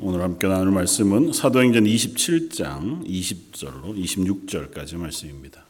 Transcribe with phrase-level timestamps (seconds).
[0.00, 5.64] 오늘 함께 나눌 말씀은 사도행전 27장 20절로 26절까지 말씀입니다.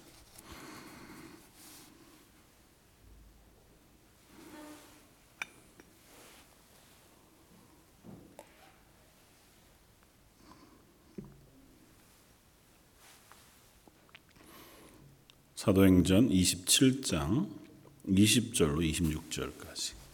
[15.54, 17.48] 사도행전 27장
[18.06, 20.07] 20절로 26절까지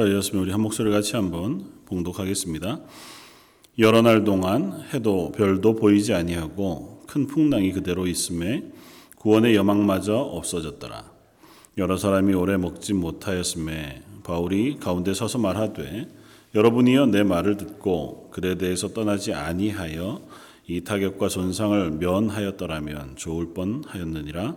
[0.00, 2.80] 자, 이었으면 우리 한 목소리 같이 한번 봉독하겠습니다.
[3.80, 8.64] 여러 날 동안 해도 별도 보이지 아니하고 큰 풍랑이 그대로 있음에
[9.16, 11.04] 구원의 여망마저 없어졌더라.
[11.76, 16.08] 여러 사람이 오래 먹지 못하였음에 바울이 가운데 서서 말하되
[16.54, 20.22] 여러분이여 내 말을 듣고 글에 대해서 떠나지 아니하여
[20.66, 24.56] 이 타격과 손상을 면하였더라면 좋을 뻔하였느니라.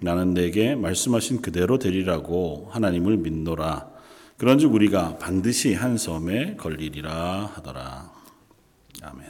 [0.00, 3.88] 나는 내게 말씀하신 그대로 되리라고 하나님을 믿노라.
[4.36, 8.12] 그런즉 우리가 반드시 한 섬에 걸리리라 하더라.
[9.02, 9.26] 아멘.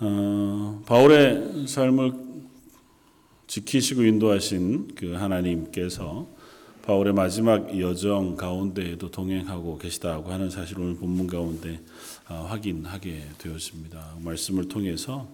[0.00, 2.12] 어, 바울의 삶을
[3.46, 6.28] 지키시고 인도하신 그 하나님께서
[6.82, 11.80] 바울의 마지막 여정 가운데에도 동행하고 계시다고 하는 사실을 오늘 본문 가운데
[12.28, 14.16] 어, 확인하게 되었습니다.
[14.20, 15.28] 말씀을 통해서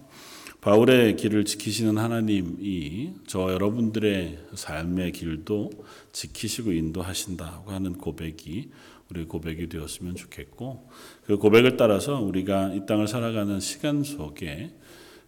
[0.63, 5.71] 바울의 길을 지키시는 하나님이 저 여러분들의 삶의 길도
[6.13, 8.71] 지키시고 인도하신다고 하는 고백이
[9.09, 10.89] 우리 고백이 되었으면 좋겠고
[11.25, 14.73] 그 고백을 따라서 우리가 이 땅을 살아가는 시간 속에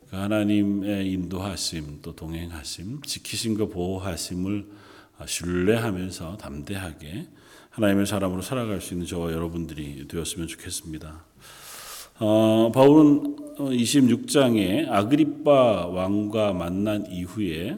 [0.10, 4.66] 그 하나님의 인도하심 또 동행하심 지키신 보호하심을
[5.26, 7.28] 신뢰하면서 담대하게
[7.72, 11.26] 하나님의 사람으로 살아갈 수 있는 저와 여러분들이 되었으면 좋겠습니다.
[12.20, 17.78] 어, 바울은 26장에 아그리빠 왕과 만난 이후에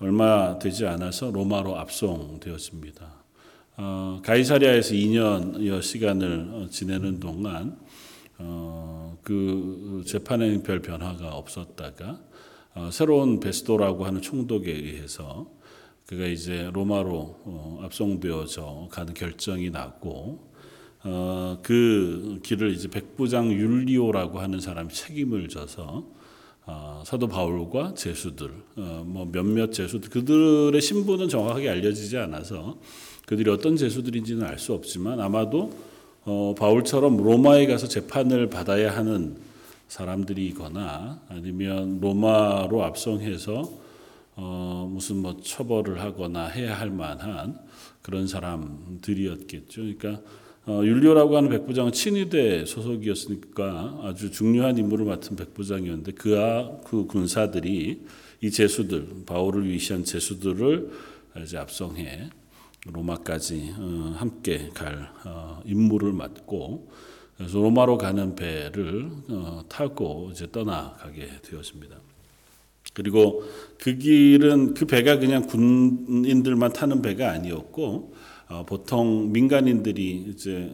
[0.00, 3.18] 얼마 되지 않아서 로마로 압송되었습니다.
[3.78, 7.76] 어, 가이사리아에서 2년여 시간을 어, 지내는 동안
[8.38, 12.20] 어, 그 재판에는 별 변화가 없었다가
[12.74, 15.50] 어, 새로운 베스도라고 하는 총독에 의해서
[16.06, 20.48] 그가 이제 로마로 어, 압송되어져 가는 결정이 났고
[21.04, 26.04] 어, 그 길을 이제 백부장 율리오라고 하는 사람이 책임을 져서
[26.66, 32.78] 어, 사도 바울과 제수들, 어, 뭐 몇몇 제수들 그들의 신분은 정확하게 알려지지 않아서
[33.26, 35.72] 그들이 어떤 제수들인지는 알 수 없지만 아마도
[36.24, 39.36] 어, 바울처럼 로마에 가서 재판을 받아야 하는
[39.88, 43.70] 사람들이거나 아니면 로마로 압송해서
[44.36, 47.58] 어, 무슨 뭐 처벌을 하거나 해야 할 만한
[48.02, 49.82] 그런 사람들이었겠죠.
[49.82, 50.20] 그러니까
[50.68, 58.02] 어, 율리오라고 하는 백부장은 친위대 소속이었으니까 아주 중요한 임무를 맡은 백부장이었는데 그와 그 군사들이
[58.42, 60.90] 이 제수들 바울을 위시한 제수들을
[61.42, 62.28] 이제 압송해
[62.84, 66.90] 로마까지 어, 함께 갈 어, 임무를 맡고
[67.38, 71.96] 그래서 로마로 가는 배를 어, 타고 이제 떠나가게 되었습니다.
[72.92, 73.42] 그리고
[73.78, 78.17] 그 길은 그 배가 그냥 군인들만 타는 배가 아니었고 어,
[78.66, 80.72] 보통 민간인들이 이제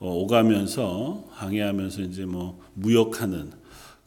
[0.00, 3.50] 어, 오가면서 항해하면서 이제 뭐 무역하는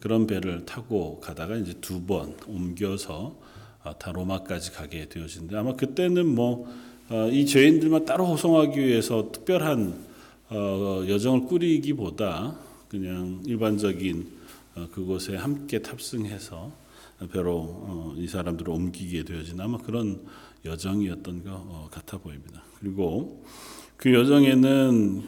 [0.00, 3.36] 그런 배를 타고 가다가 이제 두 번 옮겨서
[3.84, 6.66] 어, 다 로마까지 가게 되어진데 아마 그때는 뭐
[7.30, 9.94] 이 죄인들만 따로 호송하기 위해서 특별한
[11.08, 12.56] 여정을 꾸리기보다
[12.88, 14.28] 그냥 일반적인
[14.92, 16.72] 그곳에 함께 탑승해서
[17.30, 20.24] 배로 이 사람들을 옮기게 되어진 아마 그런
[20.64, 22.62] 여정이었던 것 같아 보입니다.
[22.82, 23.44] 그리고
[23.96, 25.22] 그 여정에는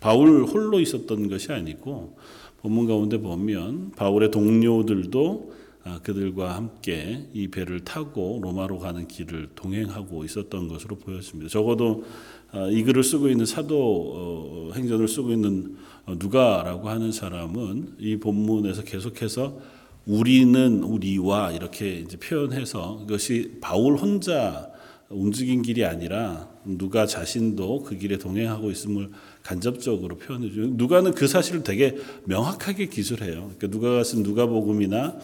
[0.00, 2.18] 바울 홀로 있었던 것이 아니고
[2.60, 5.54] 본문 가운데 보면 바울의 동료들도
[5.86, 11.50] 아, 그들과 함께 이 배를 타고 로마로 가는 길을 동행하고 있었던 것으로 보였습니다.
[11.50, 12.04] 적어도
[12.50, 18.16] 아, 이 글을 쓰고 있는 사도 어, 행전을 쓰고 있는 어, 누가라고 하는 사람은 이
[18.16, 19.58] 본문에서 계속해서
[20.06, 24.73] 우리는 우리와 이렇게 표현해서 그것이 바울 혼자
[25.10, 29.10] 움직인 길이 아니라 누가 자신도 그 길에 동행하고 있음을
[29.42, 30.68] 간접적으로 표현해 줘요.
[30.68, 33.52] 누가는 그 사실을 되게 명확하게 기술해요.
[33.56, 35.18] 그러니까 누가가 쓴 누가복음이나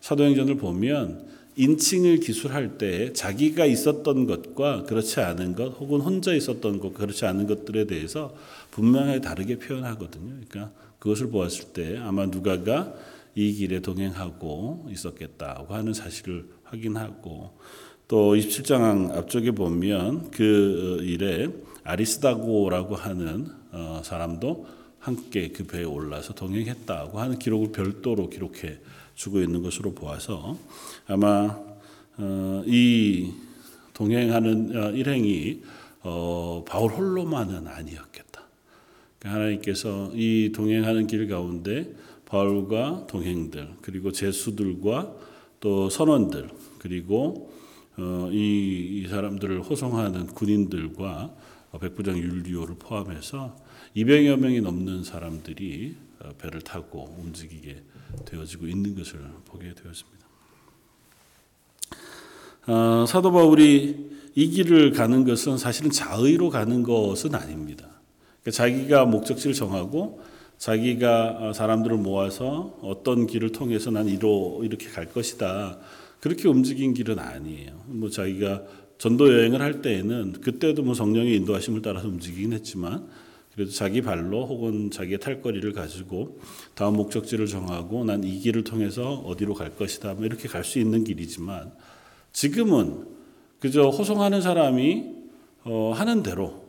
[0.00, 1.26] 사도행전을 보면
[1.56, 7.46] 인칭을 기술할 때 자기가 있었던 것과 그렇지 않은 것 혹은 혼자 있었던 것 그렇지 않은
[7.46, 8.34] 것들에 대해서
[8.72, 10.34] 분명하게 다르게 표현하거든요.
[10.48, 12.94] 그러니까 그것을 보았을 때 아마 누가가
[13.36, 17.52] 이 길에 동행하고 있었겠다고 하는 사실을 확인하고
[18.06, 21.48] 또 27장 앞쪽에 보면 그 일에
[21.84, 24.66] 아리스다고라고 하는 어, 사람도
[24.98, 28.78] 함께 그 배에 올라서 동행했다고 하는 기록을 별도로 기록해
[29.14, 30.58] 주고 있는 것으로 보아서
[31.06, 31.58] 아마
[32.18, 33.32] 어, 이
[33.94, 35.62] 동행하는 어, 일행이
[36.66, 38.42] 바울 홀로만은 아니었겠다.
[39.18, 41.94] 그러니까 하나님께서 이 동행하는 길 가운데
[42.26, 45.14] 바울과 동행들 그리고 제수들과
[45.60, 47.53] 또 선원들 그리고
[48.32, 51.34] 이, 이 사람들을 호송하는 군인들과
[51.80, 53.56] 백부장 율리오를 포함해서
[53.96, 55.96] 200여 명이 넘는 사람들이
[56.38, 57.82] 배를 타고 움직이게
[58.24, 60.24] 되어지고 있는 것을 보게 되었습니다.
[62.66, 67.86] 어, 사도 바울이 이 길을 가는 것은 사실은 자의로 가는 것은 아닙니다.
[68.42, 70.20] 그러니까 자기가 목적지를 정하고
[70.58, 75.78] 자기가 사람들을 모아서 어떤 길을 통해서 난 이로 이렇게 갈 것이다.
[76.24, 77.84] 그렇게 움직인 길은 아니에요.
[77.84, 78.62] 뭐 자기가
[78.96, 83.06] 전도 여행을 할 때에는 그때도 뭐 성령의 인도하심을 따라서 움직이긴 했지만
[83.54, 86.40] 그래도 자기 발로 혹은 자기의 탈거리를 가지고
[86.74, 90.14] 다음 목적지를 정하고 난 이 길을 통해서 어디로 갈 것이다.
[90.14, 91.72] 뭐 이렇게 갈 수 있는 길이지만
[92.32, 93.04] 지금은
[93.60, 95.04] 그저 호송하는 사람이
[95.64, 96.64] 어, 하는 대로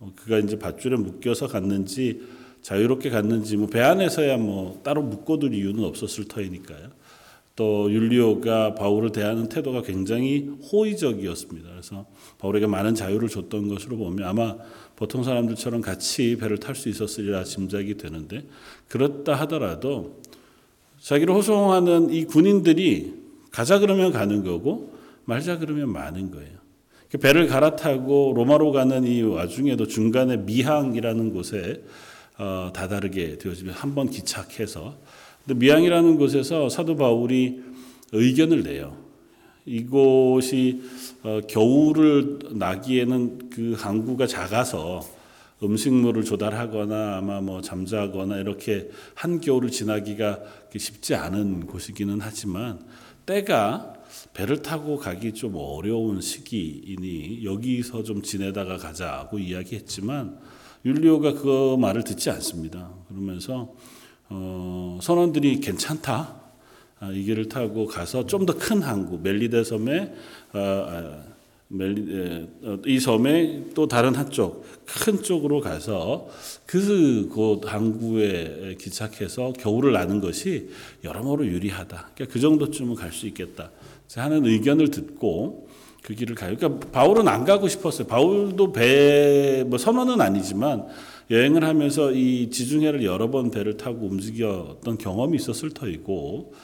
[0.00, 2.20] 어, 그가 이제 밧줄에 묶여서 갔는지
[2.60, 6.98] 자유롭게 갔는지 뭐 배 안에서야 뭐 따로 묶어둘 이유는 없었을 터이니까요.
[7.58, 11.68] 또 율리오가 바울을 대하는 태도가 굉장히 호의적이었습니다.
[11.68, 12.06] 그래서
[12.38, 14.54] 바울에게 많은 자유를 줬던 것으로 보면 아마
[14.94, 18.46] 보통 사람들처럼 같이 배를 탈 수 있었으리라 짐작이 되는데
[18.86, 20.22] 그렇다 하더라도
[21.00, 23.14] 자기를 호송하는 이 군인들이
[23.50, 26.58] 가자 그러면 가는 거고 말자 그러면 마는 거예요.
[27.10, 31.82] 그 배를 갈아타고 로마로 가는 이 와중에도 중간에 미항이라는 곳에
[32.38, 34.96] 어, 다다르게 되어지면 한 번 기착해서
[35.54, 37.60] 미양이라는 곳에서 사도 바울이
[38.12, 38.96] 의견을 내요.
[39.66, 40.82] 이곳이
[41.22, 45.00] 어, 겨울을 나기에는 그 항구가 작아서
[45.62, 50.40] 음식물을 조달하거나 아마 뭐 잠자거나 이렇게 한 겨울을 지나기가
[50.76, 52.80] 쉽지 않은 곳이기는 하지만
[53.26, 53.94] 때가
[54.32, 60.38] 배를 타고 가기 좀 어려운 시기이니 여기서 좀 지내다가 가자고 이야기했지만
[60.84, 62.90] 율리오가 그 말을 듣지 않습니다.
[63.08, 63.74] 그러면서
[64.30, 66.36] 어, 선원들이 괜찮다.
[67.00, 70.12] 아, 이 길을 타고 가서 좀 더 큰 항구 멜리데 섬에
[70.52, 71.22] 아, 아,
[71.68, 76.28] 멜리, 어, 이 섬의 또 다른 한쪽 큰 쪽으로 가서
[76.66, 80.70] 그곳 항구에 기착해서 겨울을 나는 것이
[81.04, 82.10] 여러모로 유리하다.
[82.14, 83.70] 그러니까 그 정도쯤은 갈 수 있겠다.
[84.16, 85.68] 하는 의견을 듣고
[86.02, 86.56] 그 길을 가요.
[86.56, 88.06] 그러니까 바울은 안 가고 싶었어요.
[88.06, 90.86] 바울도 배, 뭐 선원은 아니지만
[91.30, 96.54] 여행을 하면서 이 지중해를 여러 번 배를 타고 움직였던 경험이 있었을 터이고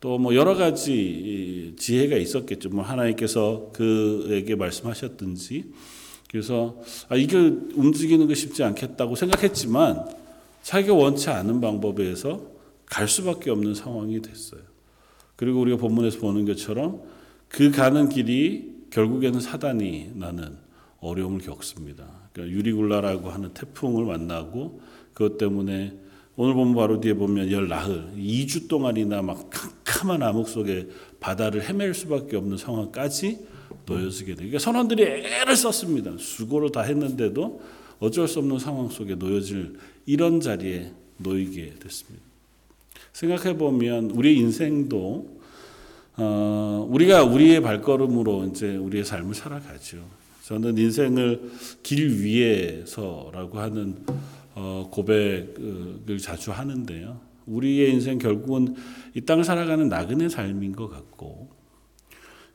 [0.00, 2.70] 또 뭐 여러 가지 지혜가 있었겠죠.
[2.70, 5.64] 뭐 하나님께서 그에게 말씀하셨든지
[6.30, 10.06] 그래서 아 이게 움직이는 거 쉽지 않겠다고 생각했지만
[10.62, 12.40] 자기가 원치 않은 방법에서
[12.86, 14.62] 갈 수밖에 없는 상황이 됐어요.
[15.36, 17.02] 그리고 우리가 본문에서 보는 것처럼
[17.48, 20.56] 그 가는 길이 결국에는 사단이 나는
[21.00, 22.19] 어려움을 겪습니다.
[22.32, 24.80] 그러니까 유리굴라라고 하는 태풍을 만나고
[25.14, 25.94] 그것 때문에
[26.36, 29.50] 오늘 보면 바로 뒤에 보면 열 나흘 2주 동안이나 막
[29.84, 33.46] 캄캄한 암흑 속에 바다를 헤맬 수밖에 없는 상황까지
[33.86, 34.36] 놓여지게 돼요.
[34.36, 36.12] 그러니까 선원들이 애를 썼습니다.
[36.18, 37.60] 수고를 다 했는데도
[37.98, 42.24] 어쩔 수 없는 상황 속에 놓여질 이런 자리에 놓이게 됐습니다.
[43.12, 45.40] 생각해 보면 우리 인생도
[46.16, 49.98] 어, 우리가 우리의 발걸음으로 이제 우리의 삶을 살아가죠.
[50.50, 51.48] 저는 인생을
[51.84, 54.04] 길 위에서라고 하는
[54.56, 57.20] 어, 고백을 자주 하는데요.
[57.46, 58.74] 우리의 인생 결국은
[59.14, 61.50] 이 땅을 살아가는 나그네 삶인 것 같고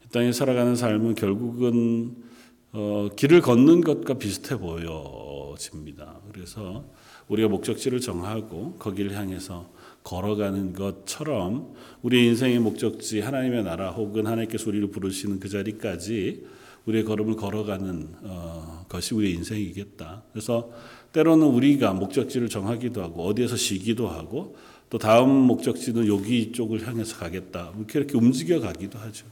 [0.04, 2.18] 이 땅에 살아가는 삶은 결국은
[2.74, 6.20] 어, 길을 걷는 것과 비슷해 보여집니다.
[6.34, 6.84] 그래서
[7.30, 9.70] 우리가 목적지를 정하고 거기를 향해서
[10.04, 17.36] 걸어가는 것처럼 우리 인생의 목적지 하나님의 나라 혹은 하나님께서 우리를 부르시는 그 자리까지 우리의 걸음을
[17.36, 20.24] 걸어가는 어, 것이 우리의 인생이겠다.
[20.32, 20.70] 그래서
[21.14, 24.56] 때로는 우리가 목적지를 정하기도 하고 어디에서 쉬기도 하고
[24.90, 27.74] 또 다음 목적지는 여기 쪽을 향해서 가겠다.
[27.76, 29.26] 이렇게 이렇게 움직여 가기도 하죠.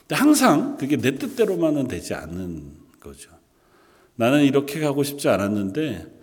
[0.00, 3.30] 근데 항상 그게 내 뜻대로만은 되지 않는 거죠.
[4.16, 6.18] 나는 이렇게 가고 싶지 않았는데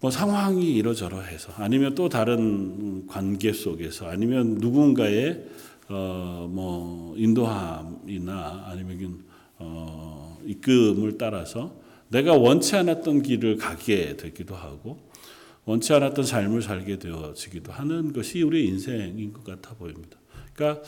[0.00, 5.44] 뭐 상황이 이러저러해서 아니면 또 다른 관계 속에서 아니면 누군가의
[5.88, 9.24] 어 뭐 인도함이나 아니면
[9.58, 11.74] 어 이끔을 따라서
[12.08, 14.98] 내가 원치 않았던 길을 가게 되기도 하고
[15.64, 20.16] 원치 않았던 삶을 살게 되어지기도 하는 것이 우리의 인생인 것 같아 보입니다.
[20.54, 20.82] 그러니까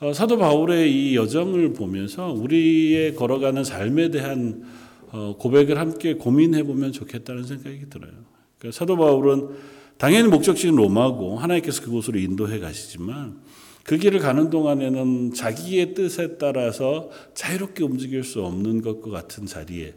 [0.00, 4.62] 어, 사도 바울의 이 여정을 보면서 우리의 걸어가는 삶에 대한
[5.10, 8.12] 어, 고백을 함께 고민해 보면 좋겠다는 생각이 들어요.
[8.58, 9.48] 그러니까 사도 바울은
[9.96, 13.40] 당연히 목적지는 로마고 하나님께서 그곳으로 인도해 가시지만
[13.88, 19.94] 그 길을 가는 동안에는 자기의 뜻에 따라서 자유롭게 움직일 수 없는 것과 같은 자리에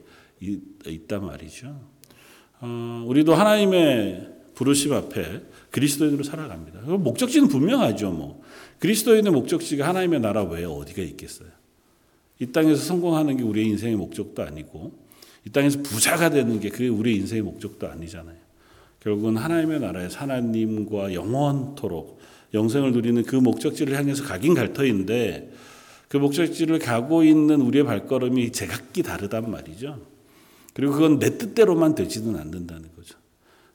[0.88, 1.78] 있단 말이죠.
[2.62, 6.80] 어, 우리도 하나님의 부르심 앞에 그리스도인으로 살아갑니다.
[6.84, 8.12] 목적지는 분명하죠.
[8.12, 8.42] 뭐
[8.80, 11.50] 그리스도인의 목적지가 하나님의 나라 외에 어디가 있겠어요?
[12.40, 14.94] 이 땅에서 성공하는 게 우리의 인생의 목적도 아니고
[15.46, 18.38] 이 땅에서 부자가 되는 게 그게 우리의 인생의 목적도 아니잖아요.
[19.02, 22.22] 결국은 하나님의 나라에 하나님과 영원토록
[22.54, 25.52] 영생을 누리는 그 목적지를 향해서 가긴 갈 터인데
[26.08, 30.00] 그 목적지를 가고 있는 우리의 발걸음이 제각기 다르단 말이죠.
[30.74, 33.18] 그리고 그건 내 뜻대로만 되지는 않는다는 거죠.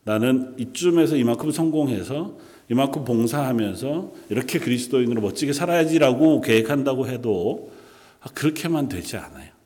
[0.03, 2.37] 나는 이쯤에서 이만큼 성공해서
[2.69, 7.71] 이만큼 봉사하면서 이렇게 그리스도인으로 멋지게 살아야지라고 계획한다고 해도
[8.33, 9.57] 그렇게만 되지 않아요.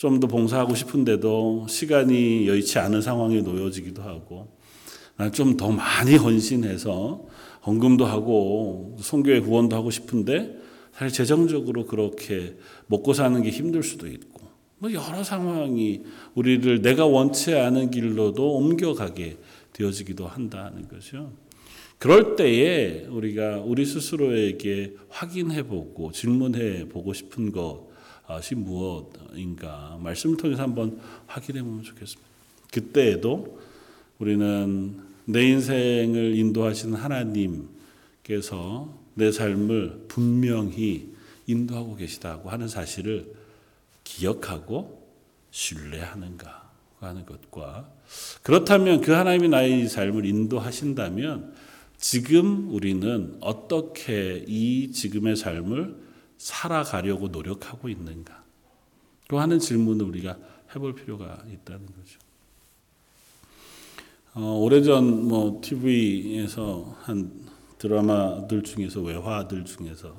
[0.00, 4.48] 좀 더 봉사하고 싶은데도 시간이 여의치 않은 상황에 놓여지기도 하고
[5.30, 7.26] 좀더 많이 헌신해서
[7.66, 10.58] 헌금도 하고 성교회 후원도 하고 싶은데
[10.92, 14.40] 사실 재정적으로 그렇게 먹고 사는 게 힘들 수도 있고
[14.78, 16.02] 뭐 여러 상황이
[16.34, 19.36] 우리를 내가 원치 않은 길로도 옮겨가게
[19.72, 21.32] 되어지기도 한다는 거죠.
[21.98, 30.98] 그럴 때에 우리가 우리 스스로에게 확인해 보고 질문해 보고 싶은 것이 무엇인가 말씀을 통해서 한번
[31.26, 32.30] 확인해 보면 좋겠습니다.
[32.72, 33.58] 그때에도
[34.18, 37.68] 우리는 내 인생을 인도하시는 하나님께서
[39.14, 41.12] 내 삶을 분명히
[41.46, 43.34] 인도하고 계시다고 하는 사실을
[44.04, 45.08] 기억하고
[45.50, 46.70] 신뢰하는가
[47.00, 47.90] 하는 것과
[48.42, 51.54] 그렇다면 그 하나님이 나의 삶을 인도하신다면
[51.98, 55.96] 지금 우리는 어떻게 이 지금의 삶을
[56.38, 58.42] 살아가려고 노력하고 있는가?
[59.28, 60.38] 그 하는 질문을 우리가
[60.74, 62.18] 해볼 필요가 있다는 거죠.
[64.32, 67.32] 어, 오래전 뭐 TV에서 한
[67.78, 70.14] 드라마들 중에서 외화들 중에서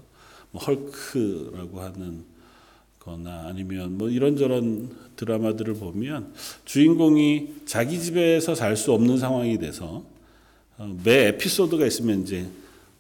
[0.52, 2.26] 뭐 헐크라고 하는
[3.00, 6.34] 거나 아니면 뭐 이런저런 드라마들을 보면
[6.66, 10.04] 주인공이 자기 집에서 살 수 없는 상황이 돼서
[10.78, 12.48] 어, 매 에피소드가 있으면 이제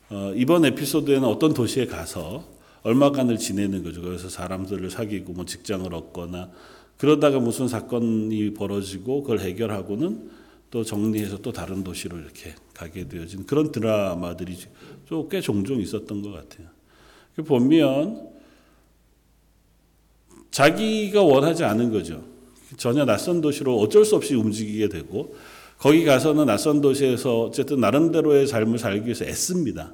[0.10, 2.46] 어, 이번 에피소드에는 어떤 도시에 가서
[2.84, 4.02] 얼마간을 지내는 거죠.
[4.02, 6.50] 그래서 사람들을 사귀고 뭐 직장을 얻거나
[6.98, 10.41] 그러다가 무슨 사건이 벌어지고 그걸 해결하고는
[10.72, 14.58] 또 정리해서 또 다른 도시로 이렇게 가게 되어진 그런 드라마들이
[15.30, 16.68] 꽤 종종 있었던 것 같아요.
[17.46, 18.30] 보면
[20.50, 22.24] 자기가 원하지 않은 거죠.
[22.78, 25.36] 전혀 낯선 도시로 어쩔 수 없이 움직이게 되고
[25.78, 29.94] 거기 가서는 낯선 도시에서 어쨌든 나름대로의 삶을 살기 위해서 애씁니다.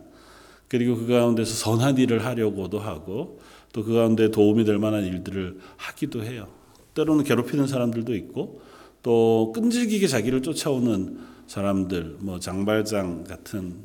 [0.67, 3.39] 그리고 그 가운데서 선한 일을 하려고도 하고
[3.73, 6.47] 또 그 가운데 도움이 될 만한 일들을 하기도 해요.
[6.93, 8.61] 때로는 괴롭히는 사람들도 있고
[9.07, 13.75] 또 끈질기게 자기를 쫓아오는 사람들, 뭐 장발장 같은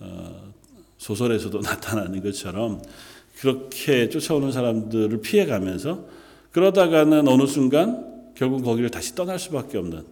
[0.00, 0.50] 어,
[0.96, 2.80] 소설에서도 나타나는 것처럼
[3.38, 6.06] 그렇게 쫓아오는 사람들을 피해가면서
[6.52, 10.06] 그러다가는 어느 순간 결국 거기를 다시 떠날 수밖에 없는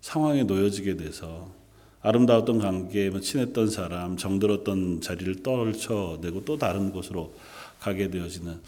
[0.00, 1.52] 상황에 놓여지게 돼서
[2.00, 7.32] 아름다웠던 관계, 뭐 친했던 사람, 정들었던 자리를 떨쳐내고 또 다른 곳으로
[7.78, 8.58] 가게 되어지는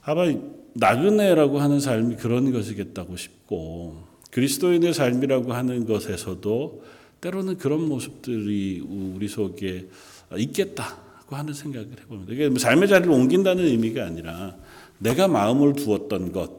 [0.00, 0.32] 아마
[0.72, 6.84] 나그네라고 하는 삶이 그런 것이겠다고 싶고 그리스도인의 삶이라고 하는 것에서도
[7.20, 9.88] 때로는 그런 모습들이 우리 속에
[10.36, 12.32] 있겠다고 하는 생각을 해봅니다.
[12.32, 14.56] 이게 뭐 삶의 자리를 옮긴다는 의미가 아니라
[14.98, 16.50] 내가 마음을 두었던 것,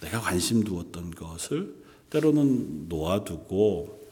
[0.00, 1.74] 내가 관심 두었던 것을
[2.10, 4.02] 때로는 놓아두고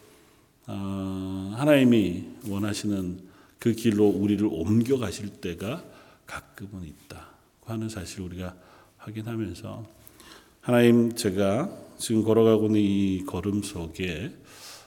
[0.67, 3.19] 어, 하나님이 원하시는
[3.59, 5.85] 그 길로 우리를 옮겨 가실 때가
[6.27, 7.29] 가끔은 있다
[7.65, 8.55] 하는 사실 우리가
[8.99, 9.85] 확인하면서
[10.61, 14.31] 하나님 제가 지금 걸어가고 있는 이 걸음 속에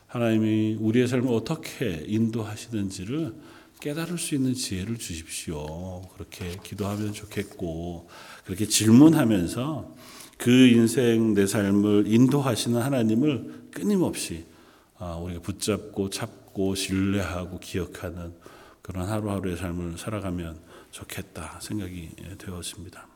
[0.06, 3.34] 하나님이 우리의 삶을 어떻게 인도하시는지를
[3.80, 6.04] 깨달을 수 있는 지혜를 주십시오.
[6.14, 8.08] 그렇게 기도하면 좋겠고
[8.46, 9.96] 그렇게 질문하면서
[10.38, 14.46] 그 인생 내 삶을 인도하시는 하나님을 끊임없이
[15.00, 18.32] 아, 우리가 붙잡고 찾고 신뢰하고 기억하는
[18.84, 20.60] 그런 하루하루의 삶을 살아가면
[20.92, 23.08] 좋겠다 생각이 되었습니다.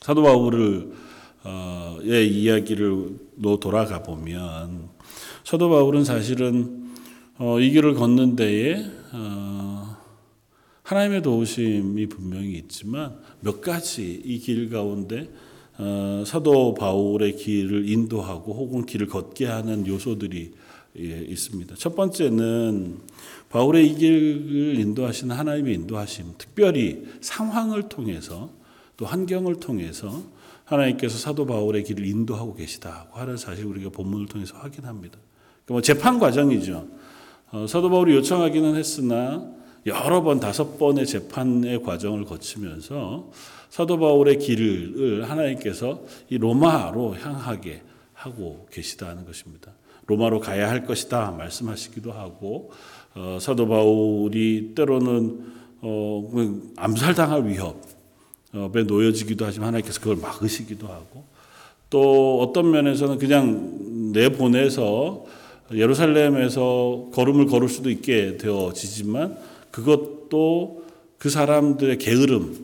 [0.00, 1.14] 사도 바울을 어,
[2.02, 4.88] 의 이야기를로 돌아가 보면
[5.44, 6.92] 사도 바울은 사실은
[7.38, 9.96] 어, 이 길을 걷는 데에 어,
[10.82, 15.28] 하나님의 도우심이 분명히 있지만 몇 가지 이 길 가운데
[15.76, 20.52] 어, 사도 바울의 길을 인도하고 혹은 길을 걷게 하는 요소들이
[20.96, 21.74] 예, 있습니다.
[21.76, 23.00] 첫 번째는
[23.48, 28.50] 바울의 이 길을 인도하시는 하나님의 인도하심, 특별히 상황을 통해서
[28.96, 30.22] 또 환경을 통해서
[30.64, 35.18] 하나님께서 사도 바울의 길을 인도하고 계시다고 하는 사실 우리가 본문을 통해서 확인합니다.
[35.18, 36.88] 그러니까 뭐 재판 과정이죠.
[37.52, 39.46] 어, 사도 바울이 요청하기는 했으나
[39.86, 43.30] 여러 번 다섯 번의 재판의 과정을 거치면서
[43.68, 47.82] 사도 바울의 길을 하나님께서 이 로마로 향하게
[48.14, 49.72] 하고 계시다는 것입니다.
[50.06, 52.70] 로마로 가야 할 것이다 말씀하시기도 하고
[53.14, 55.52] 어, 사도 바울이 때로는
[55.82, 56.30] 어,
[56.76, 57.93] 암살당할 위협에
[58.54, 61.24] 놓여지기도 하지만 하나님께서 그걸 막으시기도 하고
[61.90, 65.24] 또 어떤 면에서는 그냥 내보내서
[65.72, 69.36] 예루살렘에서 걸음을 걸을 수도 있게 되어지지만
[69.70, 70.84] 그것도
[71.18, 72.56] 그 사람들의 게으름,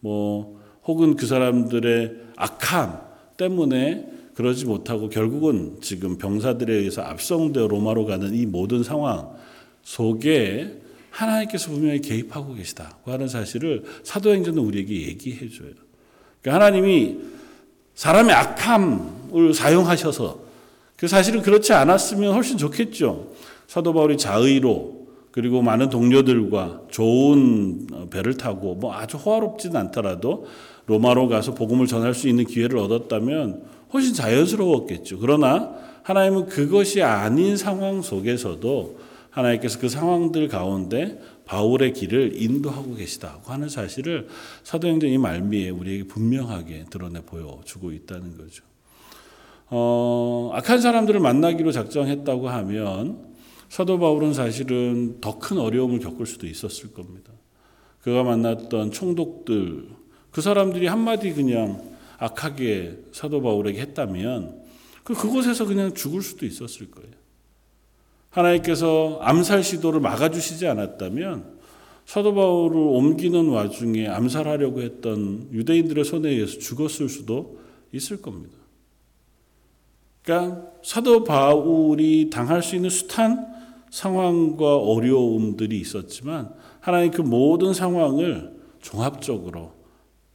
[0.00, 3.00] 뭐 혹은 그 사람들의 악함
[3.36, 9.30] 때문에 그러지 못하고 결국은 지금 병사들에 의해서 압송되어 로마로 가는 이 모든 상황
[9.82, 10.81] 속에
[11.12, 15.70] 하나님께서 분명히 개입하고 계시다고 하는 사실을 사도행전은 우리에게 얘기해 줘요.
[16.40, 17.18] 그러니까 하나님이
[17.94, 20.40] 사람의 악함을 사용하셔서
[20.96, 23.32] 그 사실은 그렇지 않았으면 훨씬 좋겠죠.
[23.66, 30.46] 사도 바울이 자의로 그리고 많은 동료들과 좋은 배를 타고 뭐 아주 호화롭지는 않더라도
[30.86, 35.18] 로마로 가서 복음을 전할 수 있는 기회를 얻었다면 훨씬 자연스러웠겠죠.
[35.18, 43.68] 그러나 하나님은 그것이 아닌 상황 속에서도 하나님께서 그 상황들 가운데 바울의 길을 인도하고 계시다고 하는
[43.68, 44.28] 사실을
[44.62, 48.64] 사도행전 이 말미에 우리에게 분명하게 드러내 보여주고 있다는 거죠.
[49.70, 53.32] 어, 악한 사람들을 만나기로 작정했다고 하면
[53.70, 57.32] 사도 바울은 사실은 더 큰 어려움을 겪을 수도 있었을 겁니다.
[58.02, 59.88] 그가 만났던 총독들,
[60.30, 64.62] 그 사람들이 한마디 그냥 악하게 사도 바울에게 했다면
[65.04, 67.21] 그 그곳에서 그냥 죽을 수도 있었을 거예요.
[68.32, 71.60] 하나님께서 암살 시도를 막아주시지 않았다면
[72.04, 77.60] 사도 바울을 옮기는 와중에 암살하려고 했던 유대인들의 손에 의해서 죽었을 수도
[77.92, 78.56] 있을 겁니다.
[80.22, 83.52] 그러니까 사도 바울이 당할 수 있는 숱한
[83.90, 89.74] 상황과 어려움들이 있었지만 하나님 그 모든 상황을 종합적으로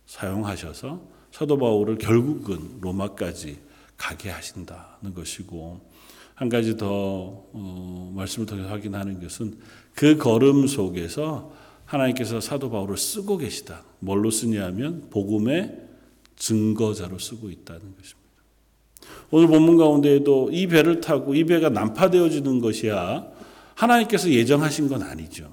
[0.06, 3.58] 사용하셔서 사도 바울을 결국은 로마까지
[3.98, 5.82] 가게 하신다는 것이고
[6.38, 6.88] 한 가지 더
[7.52, 9.56] 어, 말씀을 통해서 확인하는 것은
[9.96, 11.52] 그 걸음 속에서
[11.86, 13.84] 하나님께서 사도 바울을 쓰고 계시다.
[14.00, 15.76] 뭘로 쓰냐면 복음의
[16.36, 18.28] 증거자로 쓰고 있다는 것입니다.
[19.32, 23.26] 오늘 본문 가운데에도 이 배를 타고 이 배가 난파되어지는 것이야
[23.74, 25.52] 하나님께서 예정하신 건 아니죠.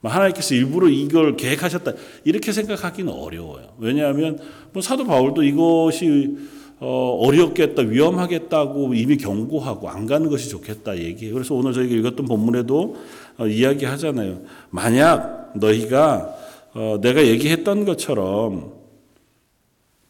[0.00, 1.92] 뭐 하나님께서 일부러 이걸 계획하셨다
[2.24, 3.74] 이렇게 생각하기는 어려워요.
[3.78, 4.38] 왜냐하면
[4.74, 6.36] 뭐 사도 바울도 이것이
[6.80, 11.34] 어, 어렵겠다, 위험하겠다고 이미 경고하고 안 가는 것이 좋겠다 얘기해요.
[11.34, 12.96] 그래서 오늘 저희가 읽었던 본문에도
[13.38, 14.42] 어, 이야기하잖아요.
[14.70, 16.36] 만약 너희가
[16.74, 18.72] 어, 내가 얘기했던 것처럼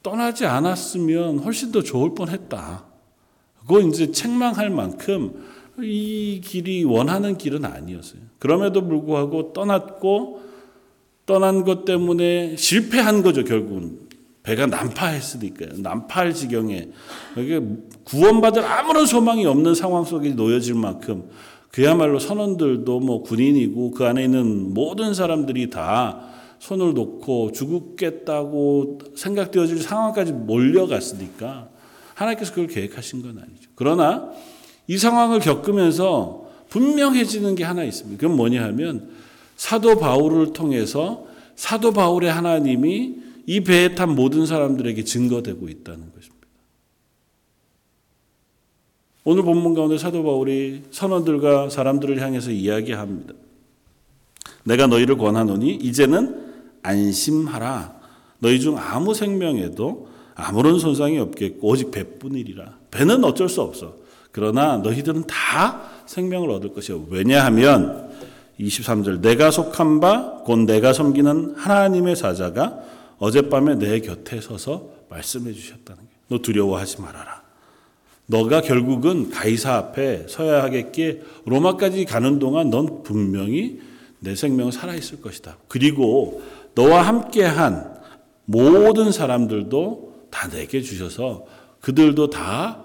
[0.03, 2.85] 떠나지 않았으면 훨씬 더 좋을 뻔했다.
[3.61, 5.45] 그거 이제 책망할 만큼
[5.81, 8.21] 이 길이 원하는 길은 아니었어요.
[8.39, 10.43] 그럼에도 불구하고 떠났고
[11.25, 14.08] 떠난 것 때문에 실패한 거죠, 결국은.
[14.49, 15.83] 배가 난파했으니까요.
[15.83, 16.89] 난파할 지경에.
[18.05, 21.29] 구원받을 아무런 소망이 없는 상황 속에 놓여질 만큼
[21.71, 26.21] 그야말로 선원들도 뭐 군인이고 그 안에 있는 모든 사람들이 다
[26.61, 31.69] 손을 놓고 죽겠다고 생각되어질 상황까지 몰려갔으니까
[32.15, 33.71] 하나님께서 그걸 계획하신 건 아니죠.
[33.75, 34.31] 그러나
[34.87, 38.19] 이 상황을 겪으면서 분명해지는 게 하나 있습니다.
[38.19, 39.11] 그건 뭐냐 하면
[39.57, 46.47] 사도 바울을 통해서 사도 바울의 하나님이 이 배에 탄 모든 사람들에게 증거되고 있다는 것입니다.
[49.25, 53.33] 오늘 본문 가운데 사도 바울이 선원들과 사람들을 향해서 이야기합니다.
[54.65, 57.99] 내가 너희를 권하노니 이제는 안심하라.
[58.41, 62.77] 너희 중 아무 생명에도 아무런 손상이 없겠고 오직 배뿐이리라.
[62.91, 63.97] 배는 어쩔 수 없어.
[64.31, 67.07] 그러나 너희들은 다 생명을 얻을 것이요.
[67.09, 68.11] 왜냐하면
[68.61, 76.03] 23절 내가 속한 바 곧 내가 섬기는 하나님의 사자가 어젯밤에 내 곁에 서서 말씀해 주셨다는
[76.03, 76.09] 게.
[76.29, 77.43] 너 두려워하지 말아라.
[78.27, 83.81] 너가 결국은 가이사 앞에 서야 하겠기에 로마까지 가는 동안 넌 분명히
[84.21, 85.57] 내 생명은 살아 있을 것이다.
[85.69, 86.43] 그리고
[86.75, 87.99] 너와 함께한
[88.45, 91.47] 모든 사람들도 다 내게 주셔서
[91.81, 92.85] 그들도 다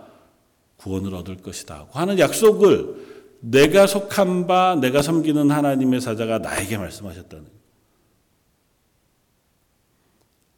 [0.77, 1.87] 구원을 얻을 것이다.
[1.91, 7.45] 하는 약속을 내가 속한 바 내가 섬기는 하나님의 사자가 나에게 말씀하셨다는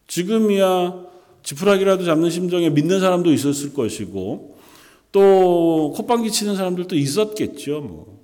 [0.07, 1.05] 지금이야
[1.43, 4.57] 지푸라기라도 잡는 심정에 믿는 사람도 있었을 것이고
[5.11, 7.81] 또 콧방귀 치는 사람들도 있었겠죠.
[7.81, 8.19] 뭐.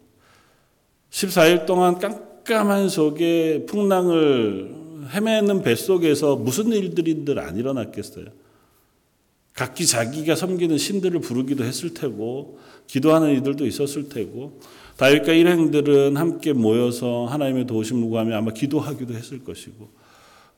[1.11, 4.75] 14일 동안 깜깜한 속에 풍랑을
[5.13, 8.25] 헤매는 뱃속에서 무슨 일들인들 안 일어났겠어요.
[9.53, 14.59] 각기 자기가 섬기는 신들을 부르기도 했을 테고 기도하는 이들도 있었을 테고
[14.97, 19.89] 다윗과 일행들은 함께 모여서 하나님의 도우심을 구하며 아마 기도하기도 했을 것이고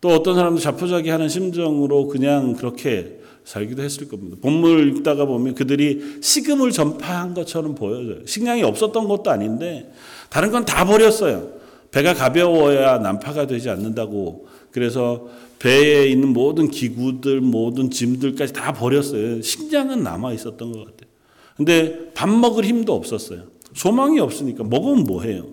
[0.04, 4.36] 또 어떤 사람도 자포자기하는 심정으로 그냥 그렇게 살기도 했을 겁니다.
[4.42, 8.26] 본문을 읽다가 보면 그들이 식음을 전파한 것처럼 보여져요.
[8.26, 9.94] 식량이 없었던 것도 아닌데
[10.30, 11.54] 다른 건 다 버렸어요.
[11.92, 15.28] 배가 가벼워야 난파가 되지 않는다고 그래서
[15.60, 19.42] 배에 있는 모든 기구들, 모든 짐들까지 다 버렸어요.
[19.42, 21.10] 식량은 남아 있었던 것 같아요.
[21.56, 23.44] 근데 밥 먹을 힘도 없었어요.
[23.74, 25.46] 소망이 없으니까 먹으면 뭐해요?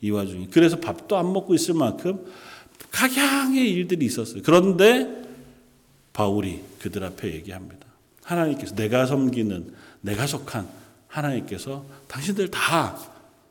[0.00, 0.46] 이 와중에.
[0.52, 2.20] 그래서 밥도 안 먹고 있을 만큼
[2.90, 4.42] 각양의 일들이 있었어요.
[4.44, 5.24] 그런데
[6.12, 7.86] 바울이 그들 앞에 얘기합니다.
[8.22, 10.68] 하나님께서 내가 섬기는 내가 속한
[11.08, 12.98] 하나님께서 당신들 다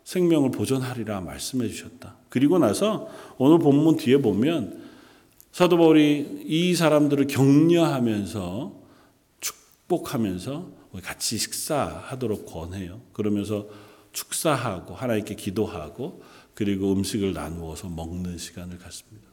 [0.04, 2.16] 생명을 보존하리라 말씀해 주셨다.
[2.30, 4.84] 그리고 나서 오늘 본문 뒤에 보면
[5.52, 8.74] 사도 바울이 이 사람들을 격려하면서
[9.40, 10.68] 축복하면서
[11.02, 13.02] 같이 식사하도록 권해요.
[13.14, 13.68] 그러면서
[14.12, 16.24] 축사하고 하나님께 기도하고
[16.56, 19.28] 그리고 음식을 나누어서 먹는 시간을 갖습니다.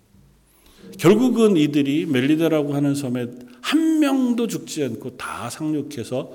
[0.99, 3.27] 결국은 이들이 멜리다라고 하는 섬에
[3.61, 6.33] 한 명도 죽지 않고 다 상륙해서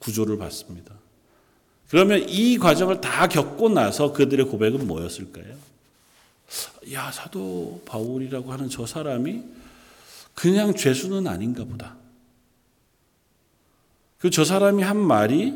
[0.00, 0.94] 구조를 받습니다.
[1.88, 5.56] 그러면 이 과정을 다 겪고 나서 그들의 고백은 뭐였을까요?
[6.92, 9.42] 야, 사도 바울이라고 하는 저 사람이
[10.34, 11.96] 그냥 죄수는 아닌가 보다.
[14.18, 15.54] 그 저 사람이 한 말이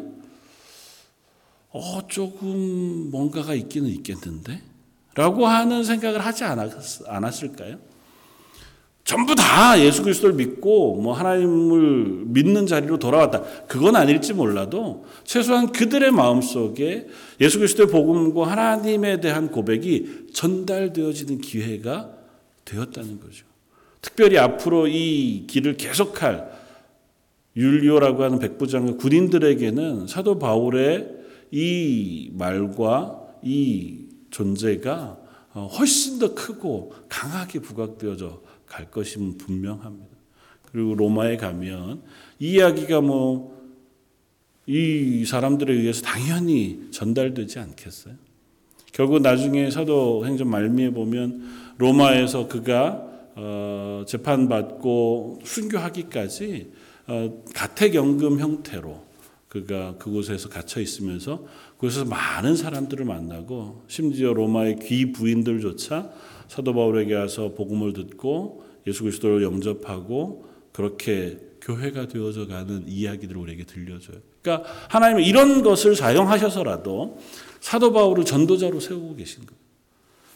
[1.72, 4.60] 어, 조금 뭔가가 있기는 있겠는데?
[5.14, 7.76] 라고 하는 생각을 하지 않았, 을까요
[9.04, 13.42] 전부 다 예수 그리스도를 믿고 뭐 하나님을 믿는 자리로 돌아왔다.
[13.66, 17.08] 그건 아닐지 몰라도 최소한 그들의 마음속에
[17.40, 22.10] 예수 그리스도의 복음과 하나님에 대한 고백이 전달되어지는 기회가
[22.64, 23.44] 되었다는 거죠.
[24.00, 26.50] 특별히 앞으로 이 길을 계속할
[27.56, 31.21] 율리오라고 하는 백부장과 군인들에게는 사도 바울의
[31.52, 35.18] 이 말과 이 존재가
[35.78, 40.16] 훨씬 더 크고 강하게 부각되어져 갈 것임은 분명합니다.
[40.72, 42.02] 그리고 로마에 가면
[42.40, 43.62] 이 이야기가 뭐
[44.66, 48.14] 이 사람들에 의해서 당연히 전달되지 않겠어요?
[48.92, 56.70] 결국 나중에 사도행전 말미에 보면 로마에서 그가 어, 재판받고 순교하기까지
[57.08, 59.11] 어, 가택연금 형태로
[59.52, 61.44] 그가 그곳에서 갇혀 있으면서
[61.76, 66.10] 그곳에서 많은 사람들을 만나고 심지어 로마의 귀 부인들조차
[66.48, 74.16] 사도 바울에게 와서 복음을 듣고 예수 그리스도를 영접하고 그렇게 교회가 되어져 가는 이야기들을 우리에게 들려줘요.
[74.40, 77.18] 그러니까 하나님은 이런 것을 사용하셔서라도
[77.60, 79.60] 사도 바울을 전도자로 세우고 계신 거예요.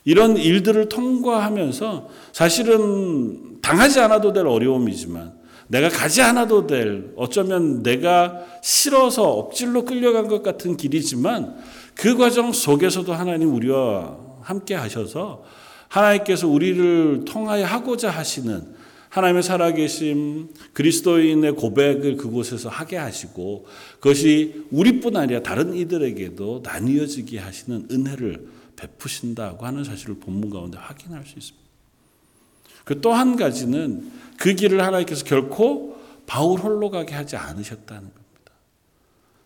[0.04, 9.30] 이런 일들을 통과하면서 사실은 당하지 않아도 될 어려움이지만 내가 가지 않아도 될 어쩌면 내가 싫어서
[9.32, 11.56] 억질로 끌려간 것 같은 길이지만
[11.94, 15.44] 그 과정 속에서도 하나님 우리와 함께 하셔서
[15.88, 18.76] 하나님께서 우리를 통하여 하고자 하시는
[19.08, 28.46] 하나님의 살아계심 그리스도인의 고백을 그곳에서 하게 하시고 그것이 우리뿐 아니라 다른 이들에게도 나뉘어지게 하시는 은혜를
[28.76, 31.66] 베푸신다고 하는 사실을 본문 가운데 확인할 수 있습니다.
[32.84, 35.96] 그 또 한 가지는 그 길을 하나님께서 결코
[36.26, 38.52] 바울 홀로 가게 하지 않으셨다는 겁니다.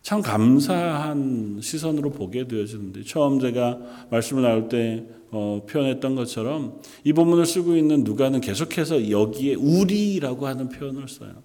[0.03, 3.79] 참 감사한 시선으로 보게 되어지는데 처음 제가
[4.11, 10.69] 말씀을 나눌 때 어, 표현했던 것처럼 이 본문을 쓰고 있는 누가는 계속해서 여기에 우리라고 하는
[10.69, 11.43] 표현을 써요.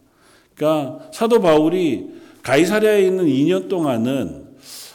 [0.55, 2.07] 그러니까 사도 바울이
[2.41, 4.45] 가이사랴에 있는 2년 동안은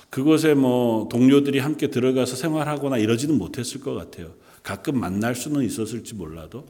[0.09, 4.33] 그곳에 뭐 동료들이 함께 들어가서 생활하거나 이러지는 못했을 것 같아요.
[4.63, 6.65] 가끔 만날 수는 있었을지 몰라도.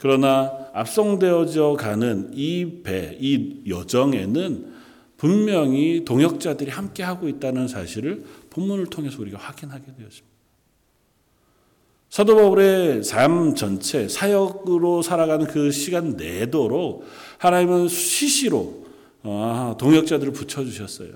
[0.00, 4.72] 그러나 압송되어져 가는 이 배, 이 여정에는
[5.18, 10.26] 분명히 동역자들이 함께 하고 있다는 사실을 본문을 통해서 우리가 확인하게 되었습니다.
[12.08, 17.04] 사도 바울의 삶 전체 사역으로 살아가는 그 시간 내도록
[17.36, 18.86] 하나님은 수시로
[19.22, 21.10] 어, 동역자들을 붙여주셨어요.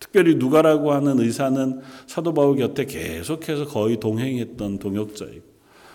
[0.00, 5.53] 특별히 누가라고 하는 의사는 사도 바울 곁에 계속해서 거의 동행했던 동역자이고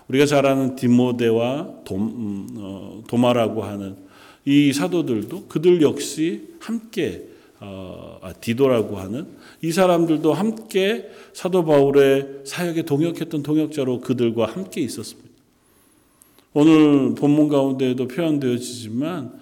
[0.09, 3.95] 우리가 잘 아는 디모데와 도, 음, 어, 도마라고 하는
[4.43, 7.27] 이 사도들도 그들 역시 함께
[7.59, 9.27] 어, 아, 디도라고 하는
[9.61, 15.29] 이 사람들도 함께 사도 바울의 사역에 동역했던 동역자로 그들과 함께 있었습니다.
[16.53, 19.33] 오늘 본문 가운데에도 표현되어지지만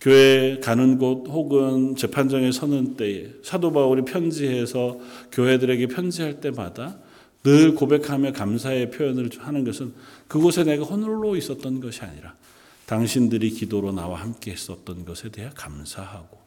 [0.00, 4.98] 교회 가는 곳 혹은 재판정에 서는 때에 사도 바울이 편지해서
[5.32, 6.98] 교회들에게 편지할 때마다
[7.42, 9.94] 늘 고백하며 감사의 표현을 하는 것은
[10.28, 12.34] 그곳에 내가 홀로 있었던 것이 아니라
[12.86, 16.38] 당신들이 기도로 나와 함께 했었던 것에 대해 감사하고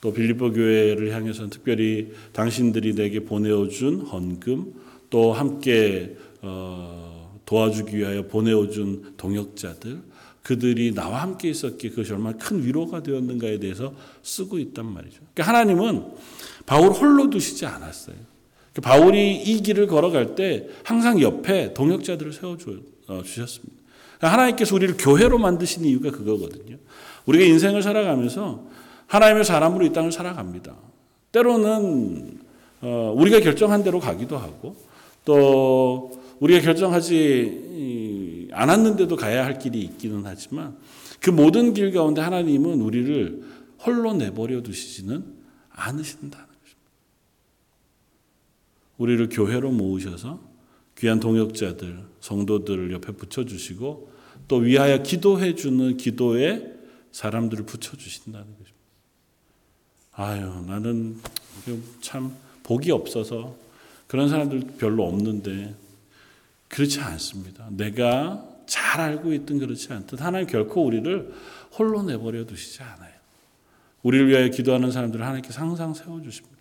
[0.00, 4.74] 또 빌립보 교회를 향해서는 특별히 당신들이 내게 보내어준 헌금
[5.10, 10.02] 또 함께 어, 도와주기 위하여 보내어준 동역자들
[10.42, 15.20] 그들이 나와 함께 있었기에 그것이 얼마나 큰 위로가 되었는가에 대해서 쓰고 있단 말이죠.
[15.34, 16.04] 그러니까 하나님은
[16.66, 18.35] 바울 홀로 두시지 않았어요.
[18.76, 22.58] 그러니까 바울이 이 길을 걸어갈 때 항상 옆에 동역자들을 세워
[23.08, 23.74] 어, 주셨습니다.
[24.20, 26.76] 하나님께서 우리를 교회로 만드신 이유가 그거거든요.
[27.24, 28.64] 우리가 인생을 살아가면서
[29.06, 30.74] 하나님의 사람으로 이 땅을 살아갑니다.
[31.32, 32.38] 때로는
[32.82, 34.76] 어, 우리가 결정한 대로 가기도 하고
[35.24, 36.10] 또
[36.40, 40.76] 우리가 결정하지 않았는데도 가야 할 길이 있기는 하지만
[41.20, 43.42] 그 모든 길 가운데 하나님은 우리를
[43.84, 45.24] 홀로 내버려 두시지는
[45.74, 46.45] 것입니다.
[48.98, 50.40] 우리를 교회로 모으셔서
[50.98, 54.12] 귀한 동역자들, 성도들을 옆에 붙여주시고
[54.48, 56.72] 또 위하여 기도해 주는 기도에
[57.12, 58.76] 사람들을 붙여주신다는 것입니다.
[60.12, 61.16] 아유, 나는
[62.00, 63.56] 참 복이 없어서
[64.06, 65.74] 그런 사람들 별로 없는데
[66.68, 67.68] 그렇지 않습니다.
[67.70, 71.32] 내가 잘 알고 있든 그렇지 않든 하나님 결코 우리를
[71.78, 73.14] 홀로 내버려 두시지 않아요.
[74.02, 76.55] 우리를 위하여 기도하는 사람들을 하나님께서 항상 세워주십니다.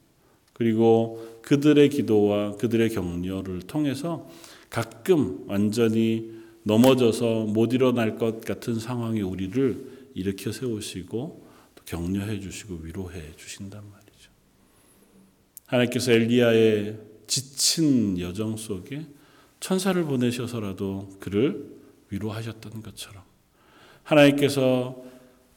[0.55, 4.27] 그리고 그들의 기도와 그들의 격려를 통해서
[4.69, 6.31] 가끔 완전히
[6.63, 11.45] 넘어져서 못 일어날 것 같은 상황에 우리를 일으켜 세우시고
[11.85, 14.31] 격려해 주시고 위로해 주신단 말이죠.
[15.67, 19.05] 하나님께서 엘리야의 지친 여정 속에
[19.59, 21.69] 천사를 보내셔서라도 그를
[22.09, 23.23] 위로하셨던 것처럼
[24.03, 25.03] 하나님께서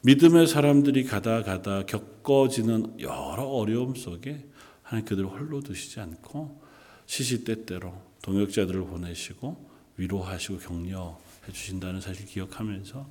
[0.02, 4.47] 믿음의 사람들이 가다 가다 겪어지는 여러 어려움 속에
[4.88, 6.62] 하나님 그들을 홀로 두시지 않고
[7.05, 13.07] 시시때때로 동역자들을 보내시고 위로하시고 격려해 주신다는 사실 기억하면서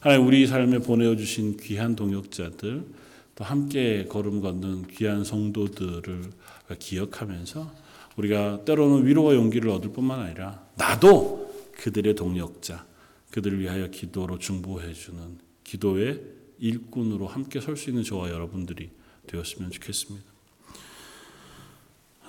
[0.00, 2.86] 하나님 우리 삶에 보내어 주신 귀한 동역자들
[3.34, 6.30] 또 함께 걸음 걷는 귀한 성도들을
[6.78, 7.74] 기억하면서
[8.16, 12.86] 우리가 때로는 위로와 용기를 얻을 뿐만 아니라 나도 그들의 동역자,
[13.30, 16.22] 그들을 위하여 기도로 중보해 주는 기도의
[16.58, 18.90] 일꾼으로 함께 설 수 있는 저와 여러분들이
[19.26, 20.37] 되었으면 좋겠습니다.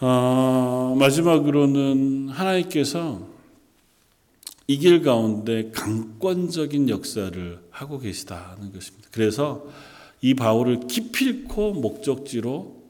[0.01, 3.27] 아, 마지막으로는 하나님께서
[4.67, 9.09] 이 길 가운데 강권적인 역사를 하고 계시다는 것입니다.
[9.11, 9.65] 그래서
[10.21, 12.83] 이 바울을 기필코 목적지로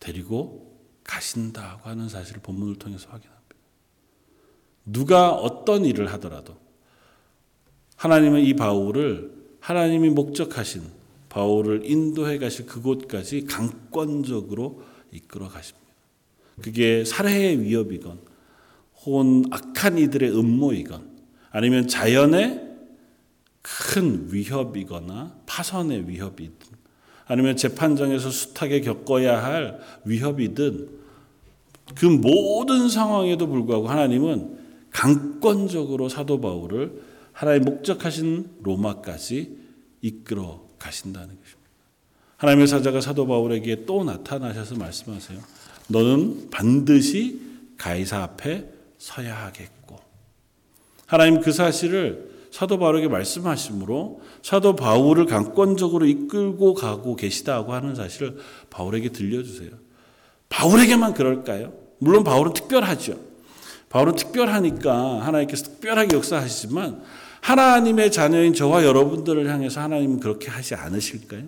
[0.00, 3.38] 데리고 가신다고 하는 사실을 본문을 통해서 확인합니다.
[4.84, 6.56] 누가 어떤 일을 하더라도
[7.96, 10.82] 하나님은 이 바울을 하나님이 목적하신
[11.28, 15.89] 바울을 인도해 가실 그곳까지 강권적으로 이끌어 가십니다.
[16.60, 18.18] 그게 살해의 위협이건
[19.02, 21.10] 혹은 악한 이들의 음모이건
[21.50, 22.68] 아니면 자연의
[23.62, 26.80] 큰 위협이거나 파선의 위협이든
[27.26, 30.88] 아니면 재판장에서 숱하게 겪어야 할 위협이든
[31.94, 34.58] 그 모든 상황에도 불구하고 하나님은
[34.90, 39.56] 강권적으로 사도 바울을 하나님 목적하신 로마까지
[40.02, 41.60] 이끌어 가신다는 것입니다.
[42.38, 45.38] 하나님의 사자가 사도 바울에게 또 나타나셔서 말씀하세요.
[45.90, 47.40] 너는 반드시
[47.76, 49.98] 가이사 앞에 서야 하겠고.
[51.06, 58.38] 하나님 그 사실을 사도 바울에게 말씀하심으로 사도 바울을 강권적으로 이끌고 가고 계시다고 하는 사실을
[58.70, 59.70] 바울에게 들려주세요.
[60.48, 61.72] 바울에게만 그럴까요?
[61.98, 63.18] 물론 바울은 특별하죠.
[63.88, 67.02] 바울은 특별하니까 하나님께서 특별하게 역사하시지만
[67.40, 71.44] 하나님의 자녀인 저와 여러분들을 향해서 하나님은 그렇게 하지 않으실까요?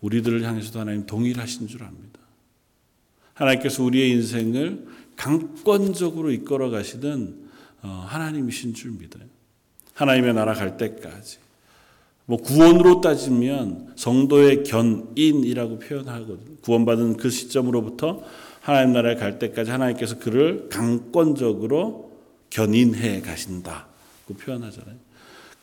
[0.00, 2.13] 우리들을 향해서도 하나님 동일하신 줄 압니다.
[3.34, 7.44] 하나님께서 우리의 인생을 강권적으로 이끌어 가시는
[7.82, 9.24] 어, 하나님이신 줄 믿어요.
[9.94, 11.38] 하나님의 나라 갈 때까지.
[12.26, 16.56] 뭐 구원으로 따지면 성도의 견인이라고 표현하거든요.
[16.62, 18.22] 구원받은 그 시점으로부터
[18.60, 22.12] 하나님 나라에 갈 때까지 하나님께서 그를 강권적으로
[22.48, 24.96] 견인해 가신다고 표현하잖아요.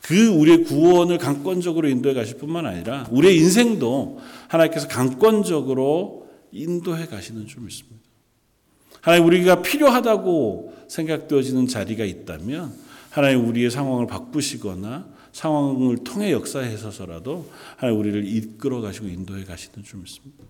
[0.02, 6.21] 그 우리의 구원을 강권적으로 인도해 가실 뿐만 아니라 우리의 인생도 하나님께서 강권적으로
[6.52, 8.00] 인도해 가시는 줄 믿습니다.
[9.00, 12.72] 하나님 우리가 필요하다고 생각되어지는 자리가 있다면
[13.10, 20.44] 하나님 우리의 상황을 바꾸시거나 상황을 통해 역사해서서라도 하나님 우리를 이끌어 가시고 인도해 가시는 줄 믿습니다.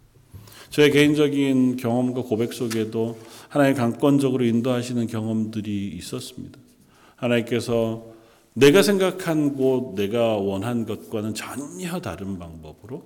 [0.71, 6.59] 저의 개인적인 경험과 고백 속에도 하나님 강권적으로 인도하시는 경험들이 있었습니다.
[7.17, 8.07] 하나님께서
[8.55, 13.03] 내가 생각한 곳, 내가 원한 것과는 전혀 다른 방법으로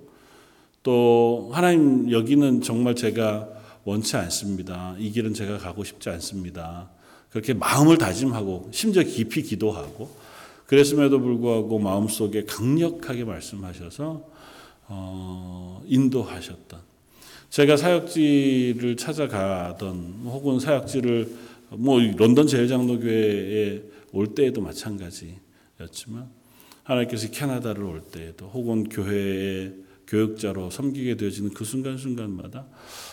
[0.87, 3.49] 또 하나님 여기는 정말 제가
[3.83, 4.95] 원치 않습니다.
[4.97, 6.89] 이 길은 제가 가고 싶지 않습니다.
[7.29, 10.09] 그렇게 마음을 다짐하고 심지어 깊이 기도하고
[10.65, 14.29] 그랬음에도 불구하고 마음속에 강력하게 말씀하셔서
[14.87, 16.79] 어, 인도하셨던
[17.49, 21.35] 제가 사역지를 찾아가던 혹은 사역지를
[21.71, 26.29] 뭐 런던 제일장로교회에 올 때에도 마찬가지였지만
[26.83, 32.65] 하나님께서 캐나다를 올 때에도 혹은 교회의 교육자로 섬기게 되어지는 그 순간순간마다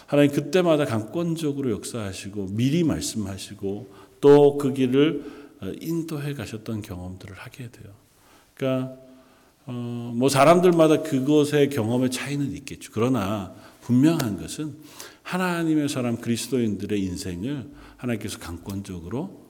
[0.07, 5.25] 하나님 그때마다 강권적으로 역사하시고 미리 말씀하시고 또 그 길을
[5.81, 7.93] 인도해 가셨던 경험들을 하게 돼요.
[8.55, 8.97] 그러니까
[9.67, 12.91] 어, 뭐 사람들마다 그것의 경험의 차이는 있겠죠.
[12.93, 14.77] 그러나 분명한 것은
[15.23, 19.43] 하나님의 사람 그리스도인들의 인생을 하나님께서 강권적으로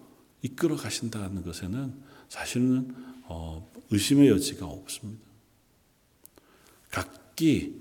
[0.42, 1.94] 이끌어 가신다는 것에는
[2.28, 5.22] 사실은 어, 의심의 여지가 없습니다.
[6.90, 7.74] 각 기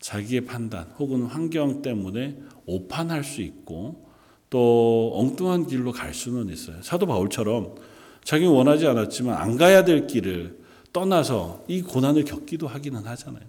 [0.00, 4.06] 자기의 판단 혹은 환경 때문에 오판할 수 있고
[4.50, 6.76] 또 엉뚱한 길로 갈 수는 있어요.
[6.82, 7.74] 사도 바울처럼
[8.22, 10.58] 자기 원하지 않았지만 안 가야 될 길을
[10.92, 13.44] 떠나서 이 고난을 겪기도 하기는 하잖아요.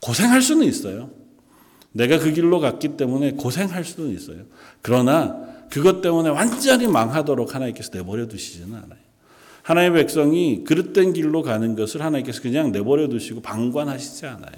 [0.00, 1.10] 고생할 수는 있어요.
[1.92, 4.44] 내가 그 길로 갔기 때문에 고생할 수는 있어요.
[4.82, 5.36] 그러나
[5.70, 9.05] 그것 때문에 완전히 망하도록 하나님께서 내버려 두시지는 않아요.
[9.66, 14.54] 하나님의 백성이 그릇된 길로 가는 것을 하나님께서 그냥 내버려 두시고 방관하시지 않아요.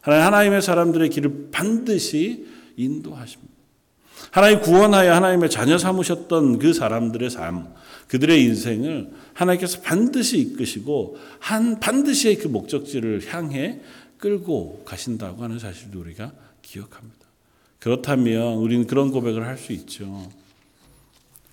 [0.00, 3.52] 하나님의 사람들의 길을 반드시 인도하십니다.
[4.32, 7.72] 하나님 구원하여 하나님의 자녀 삼으셨던 그 사람들의 삶,
[8.08, 13.80] 그들의 인생을 하나님께서 반드시 이끄시고 한 반드시 그 목적지를 향해
[14.18, 17.26] 끌고 가신다고 하는 사실도 우리가 기억합니다.
[17.78, 20.28] 그렇다면 우리는 그런 고백을 할 수 있죠.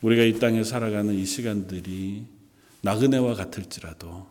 [0.02, 2.39] 우리가 이 땅에 살아가는 이 시간들이
[2.82, 4.28] 나그네와 같을지라도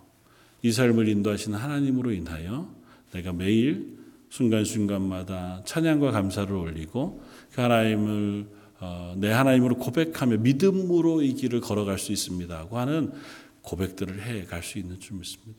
[0.63, 2.69] 이 삶을 인도하시는 하나님으로 인하여
[3.13, 3.99] 내가 매일
[4.31, 8.47] 순간순간마다 찬양과 감사를 올리고 그 하나님을
[8.81, 13.13] 어, 내 하나님으로 고백하며 믿음으로 이 길을 걸어갈 수 있습니다고 하는
[13.63, 15.59] 고백들을 해 갈 수 있는 줄 믿습니다.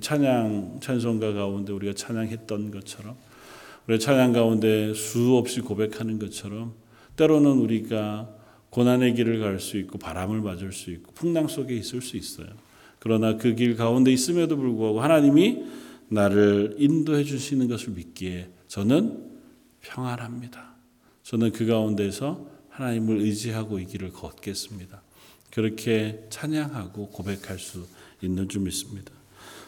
[0.00, 3.16] 찬양 찬송가 가운데 우리가 찬양했던 것처럼
[3.86, 6.74] 우리 찬양 가운데 수없이 고백하는 것처럼
[7.16, 8.28] 때로는 우리가
[8.70, 12.46] 고난의 길을 갈 수 있고 바람을 맞을 수 있고 풍랑 속에 있을 수 있어요.
[12.98, 15.64] 그러나 그 길 가운데 있음에도 불구하고 하나님이
[16.08, 19.28] 나를 인도해 주시는 것을 믿기에 저는
[19.80, 20.74] 평안합니다.
[21.22, 25.02] 저는 그 가운데서 하나님을 의지하고 이 길을 걷겠습니다.
[25.50, 27.86] 그렇게 찬양하고 고백할 수
[28.20, 29.12] 있는 줄 믿습니다.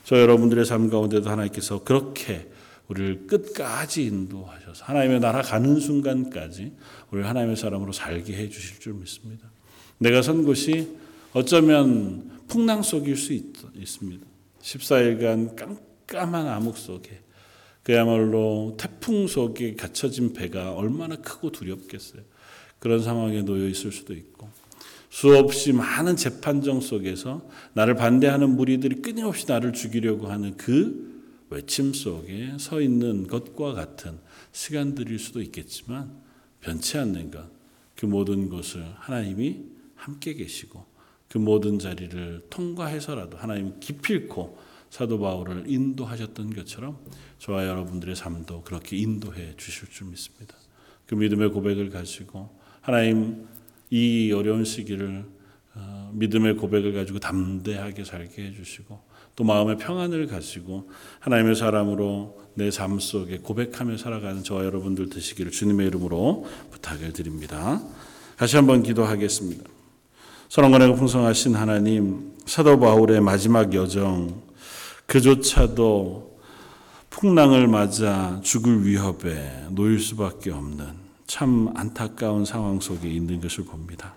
[0.04, 2.50] 저 여러분들의 삶 가운데도 하나님께서 그렇게
[2.90, 6.72] 우리를 끝까지 인도하셔서 하나님의 나라 가는 순간까지
[7.12, 9.48] 우리를 하나님의 사람으로 살게 해 주실 줄 믿습니다.
[9.98, 10.96] 내가 선 곳이
[11.32, 13.44] 어쩌면 풍랑 속일 수 있,
[13.84, 14.26] 습니다
[14.60, 15.54] 14일간
[16.08, 17.20] 깜깜한 암흑 속에
[17.84, 22.22] 그야말로 태풍 속에 갇혀진 배가 얼마나 크고 두렵겠어요.
[22.80, 24.48] 그런 상황에 놓여 있을 수도 있고
[25.10, 31.09] 수없이 많은 재판정 속에서 나를 반대하는 무리들이 끊임없이 나를 죽이려고 하는 그
[31.50, 34.18] 외침 속에 서 있는 것과 같은
[34.52, 36.16] 시간들일 수도 있겠지만
[36.60, 37.50] 변치 않는 것,
[37.96, 40.86] 그 모든 것을 하나님이 함께 계시고
[41.28, 44.58] 그 모든 자리를 통과해서라도 하나님 기필코
[44.90, 46.98] 사도 바울을 인도하셨던 것처럼
[47.38, 50.56] 저와 여러분들의 삶도 그렇게 인도해 주실 줄 믿습니다.
[51.06, 53.46] 그 믿음의 고백을 가지고 하나님
[53.90, 55.24] 이 어려운 시기를
[55.74, 60.90] 어, 믿음의 고백을 가지고 담대하게 살게 해주시고 또 마음의 평안을 가지고
[61.20, 67.80] 하나님의 사람으로 내 삶 속에 고백하며 살아가는 저와 여러분들 되시기를 주님의 이름으로 부탁을 드립니다.
[68.36, 69.64] 다시 한번 기도하겠습니다.
[70.48, 74.42] 선언관하고 풍성하신 하나님, 사도 바울의 마지막 여정,
[75.06, 76.38] 그조차도
[77.10, 80.86] 풍랑을 맞아 죽을 위협에 놓일 수밖에 없는
[81.26, 84.14] 참 안타까운 상황 속에 있는 것을 봅니다.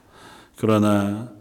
[0.56, 1.32] 그러나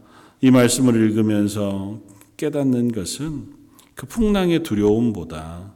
[0.41, 1.99] 이 말씀을 읽으면서
[2.37, 3.62] 깨닫는 것은
[3.95, 5.73] 그 풍랑의 두려움보다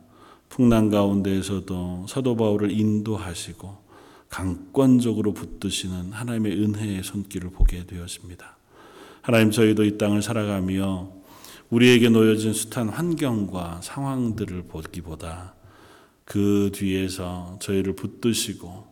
[0.49, 3.87] 풍랑 가운데에서도 사도 바울을 인도하시고
[4.29, 8.57] 강권적으로 붙드시는 하나님의 은혜의 손길을 보게 되었습니다.
[9.23, 11.11] 하나님 저희도 이 땅을 살아가며
[11.71, 15.55] 우리에게 놓여진 숱한 환경과 상황들을 보기보다
[16.25, 18.87] 그 뒤에서 저희를 붙드시고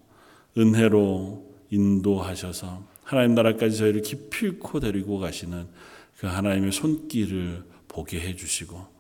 [0.59, 5.67] 은혜로 인도하셔서 하나님 나라까지 저희를 기필코 데리고 가시는
[6.19, 8.94] 그 하나님의 손길을 보게 해주시고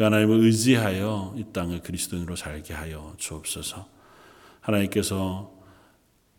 [0.00, 3.86] 그 하나님을 의지하여 이 땅을 그리스도인으로 살게 하여 주옵소서.
[4.62, 5.52] 하나님께서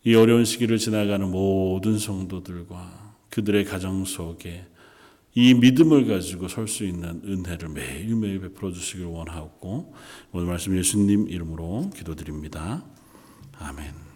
[0.03, 4.65] 이 어려운 시기를 지나가는 모든 성도들과 그들의 가정 속에
[5.35, 9.93] 이 믿음을 가지고 설 수 있는 은혜를 매일매일 베풀어 주시길 원하고
[10.31, 12.83] 오늘 말씀 예수님 이름으로 기도드립니다.
[13.59, 14.10] 아멘.